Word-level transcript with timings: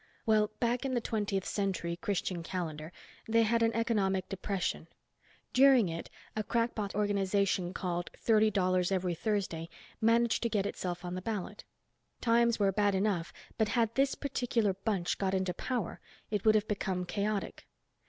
Well, 0.25 0.49
back 0.59 0.83
in 0.83 0.95
the 0.95 0.99
Twentieth 0.99 1.45
Century, 1.45 1.95
Christian 1.95 2.41
calendar, 2.41 2.91
they 3.27 3.43
had 3.43 3.61
an 3.61 3.71
economic 3.75 4.27
depression. 4.29 4.87
During 5.53 5.89
it 5.89 6.09
a 6.35 6.41
crackpot 6.43 6.95
organization 6.95 7.71
called 7.71 8.09
Thirty 8.17 8.49
Dollars 8.49 8.91
Every 8.91 9.13
Thursday 9.13 9.69
managed 10.01 10.41
to 10.41 10.49
get 10.49 10.65
itself 10.65 11.05
on 11.05 11.13
the 11.13 11.21
ballot. 11.21 11.65
Times 12.19 12.57
were 12.57 12.71
bad 12.71 12.95
enough 12.95 13.31
but 13.59 13.69
had 13.77 13.93
this 13.93 14.15
particular 14.15 14.73
bunch 14.73 15.19
got 15.19 15.35
into 15.35 15.53
power 15.53 15.99
it 16.31 16.45
would 16.45 16.55
have 16.55 16.67
become 16.67 17.05
chaotic. 17.05 17.67